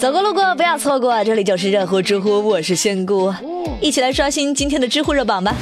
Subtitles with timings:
[0.00, 3.30] 走过路过不要错过，这里就是热乎知乎，我是仙姑，
[3.82, 5.54] 一起来刷新今天的知乎热榜吧。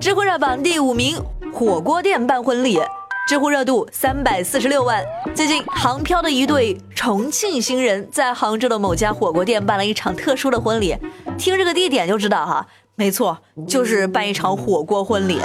[0.00, 1.14] 知乎热榜第五名，
[1.52, 2.80] 火锅店办婚礼，
[3.28, 5.04] 知乎热度三百四十六万。
[5.34, 10.96] 最近，杭漂的一对重庆新人在杭州的某家火锅店办了一场特殊的婚礼，
[11.36, 13.36] 听这个地点就知道哈，没错，
[13.68, 15.38] 就是办一场火锅婚礼。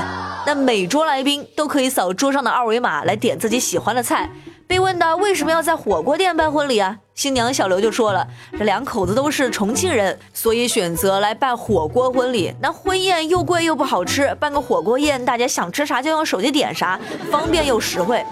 [0.45, 4.31] 那每桌来宾都可以扫桌上的二维码来点自己喜欢的菜。
[4.67, 6.99] 被问到为什么要在火锅店办婚礼啊？
[7.21, 8.27] 新娘小刘就说了，
[8.57, 12.51] 这两口子都是重庆人，所以选择来办火锅婚礼。
[12.59, 16.99] 那婚宴又贵又不好吃，办个火锅宴，大家想吃啥就用手机点啥，
[17.29, 18.25] 方便又实惠。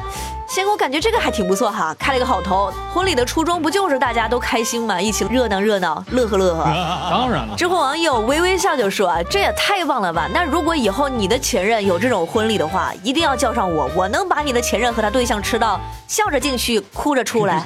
[0.47, 2.73] 仙姑感觉这个还挺不错哈，开了个好头。
[2.91, 6.63] 婚礼的初衷不就是大家都开心嘛，一起热闹热闹，乐呵乐呵。
[7.11, 7.55] 当然了。
[7.55, 10.27] 知乎网友微微笑就说啊，这也太棒了吧！
[10.33, 17.63] 那如果以后你的前任有这种婚礼的话，一定要叫上我，我能把你的前任和他对象吃到笑着进去，哭着出来。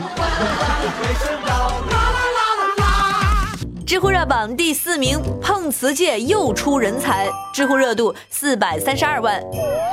[3.86, 9.40] 知乎热榜第四名，碰瓷界又出人才，知乎热度四百三十二万。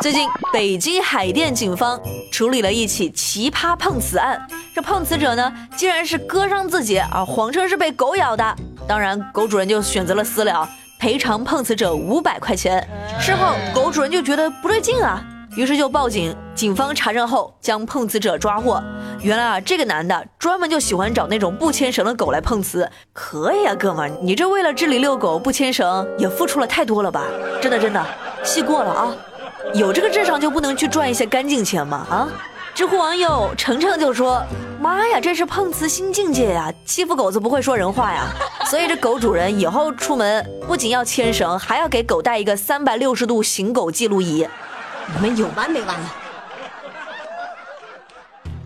[0.01, 2.01] 最近，北京海淀警方
[2.33, 4.41] 处理了一起奇葩碰瓷案，
[4.75, 8.57] 这碰瓷者呢，竟然是割伤自己，而谎称是被狗咬的。
[8.89, 10.67] 当然，狗主人就选择了私了，
[10.99, 12.89] 赔偿碰瓷者五百块钱。
[13.21, 15.23] 事后，狗主人就觉得不对劲啊。
[15.57, 18.81] 于是就报警，警方查证后将碰瓷者抓获。
[19.21, 22.89] 原来啊，这个男的专门就喜欢找那种不牵绳的狗来碰瓷。
[23.13, 27.25] 可以啊，哥们，你这为了治理遛狗不牵绳，也付出了太多了吧？
[27.61, 28.05] 真的真的，
[28.45, 29.17] 戏过了啊！
[29.75, 32.07] 有这个智商就不能去赚一些干净钱吗？
[32.09, 32.29] 啊！
[32.73, 34.41] 知乎网友程程就说
[34.81, 36.73] ：“妈呀，这是碰瓷新境界呀！
[36.85, 38.29] 欺负狗子不会说人话呀！
[38.67, 44.47] 所以这狗主人以后出门不仅要牵绳，还要给狗带一个三百六十度行狗记录仪。”
[45.15, 46.15] 你们有完没完了？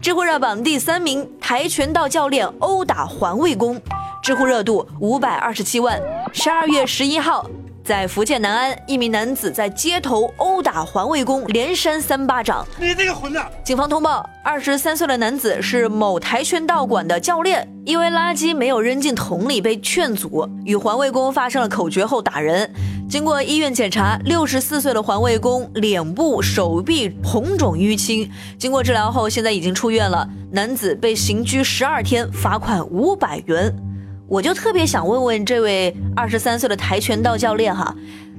[0.01, 3.81] 知乎热榜第三名，跆拳道教练殴打环卫工，
[4.23, 6.01] 知乎热度五百二十七万。
[6.33, 7.49] 十二月十一号。
[7.85, 12.67] 在福建南安，一名男子在街头殴打环卫工，连扇三巴掌。
[12.79, 13.47] 你这个混蛋！
[13.63, 22.73] 警方通报，二十三岁的男子是某跆拳道馆的教练，因为垃圾没有扔进桶里被劝阻，与环卫工发生了口角后打人。
[23.15, 30.29] 经过医院检查，六十四岁的环卫工脸部、手臂红肿淤青，经过治疗后，现在已经出院了。
[30.51, 33.73] 男子被刑拘十二天，罚款五百元。
[34.27, 37.95] 我就特别想问问这位二十三岁的跆拳道教练哈，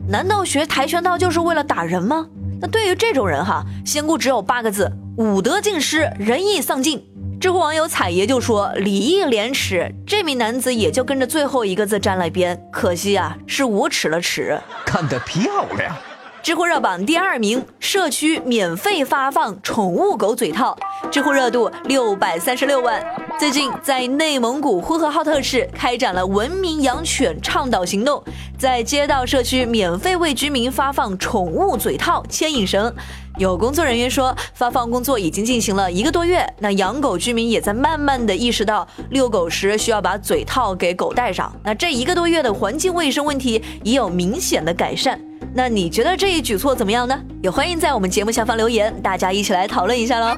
[0.09, 2.28] 难道学跆拳道就是为了打人吗？
[2.59, 7.02] 那对于这种人哈，仙姑只有八个字：武德尽失，仁义丧尽。
[7.40, 14.59] 知乎网友彩爷就说：礼义廉耻，这名男子也就跟着最后一个字沾了边，可惜啊，是无耻了耻。
[14.85, 15.44] 看得漂
[15.78, 15.95] 亮。
[16.41, 20.78] 知乎热榜第二名，社区免费发放宠物狗嘴套，
[21.12, 23.03] 知乎热度六百三十六万。
[23.38, 28.23] 最近在内蒙古呼和浩特市开展了文明养犬倡导行动，
[28.57, 32.94] 在街道社区免费为居民发放宠物嘴套、牵引绳。
[33.38, 41.53] 有工作人员说，发放工作已经进行了一个多月，那养狗居民也在慢慢的意识到遛狗时需要把嘴套给狗戴上。
[41.62, 45.19] 那这一个多月的环境卫生问题也有明显的改善。
[45.53, 47.18] 那你觉得这一举措怎么样呢？
[47.44, 50.38] 也欢迎在我们节目下方留言，大家一起来讨论一下喽。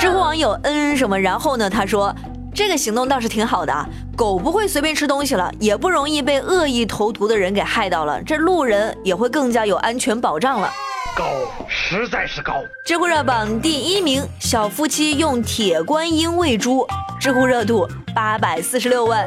[0.00, 1.70] 知乎网友嗯什么，然后呢？
[1.70, 2.14] 他说
[2.54, 3.74] 这个行动倒是挺好的，
[4.14, 10.70] 狗不会随便吃东西了，也不容易被恶意投毒的人给害到了，这路人也会更加有安全保障了。
[11.16, 11.24] 高，
[11.66, 12.54] 实在是高。
[12.84, 16.86] 知乎热榜第一名，小夫妻用铁观音喂猪，
[17.18, 19.26] 知乎热度八百四十六万。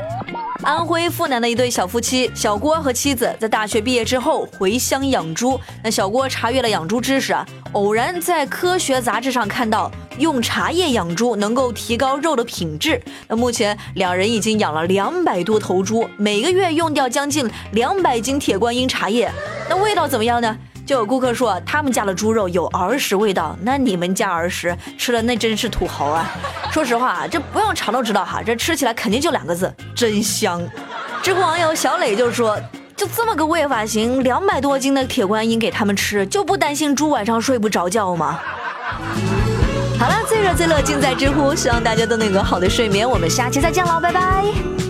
[0.61, 5.59] 安徽阜南的一对小夫妻，小郭和妻子在大学毕业之后回乡养猪。
[5.83, 13.01] 那小郭查阅了养猪知识啊，偶然在科学杂志上看到用茶叶养猪能够提高肉的品质。
[13.27, 19.29] 那目前两人已经养了两百多头猪，每个月用掉将近两百斤铁观音茶叶。
[19.69, 20.57] 那味道怎么样呢？
[20.85, 26.31] 就有顾客说他们家的猪肉有儿时味道，那你们家儿时吃的那真是土豪啊！
[26.71, 30.61] 说实话，这不用尝都知道哈，这吃起来肯定就两个字，真香。
[31.23, 32.55] 知乎网友小磊就说，
[32.95, 38.39] 就这么个喂法型，两百多斤的铁观音给他们吃，就不担心猪晚上睡不着觉吗？
[39.97, 44.84] 好了，最热最乐尽在知乎，希望大家都能有个好的睡眠，我们下期再见喽，拜拜。